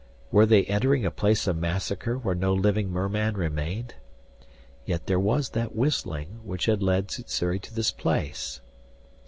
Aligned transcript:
Were 0.31 0.47
they 0.47 0.65
entering 0.65 1.05
a 1.05 1.11
place 1.11 1.45
of 1.45 1.57
massacre 1.57 2.17
where 2.17 2.33
no 2.33 2.55
living 2.55 2.89
merman 2.91 3.37
remained? 3.37 3.93
Yet 4.83 5.05
there 5.05 5.19
was 5.19 5.49
that 5.49 5.75
whistling 5.75 6.39
which 6.43 6.65
had 6.65 6.81
led 6.81 7.11
Sssuri 7.11 7.59
to 7.59 7.71
this 7.75 7.91
place.... 7.91 8.61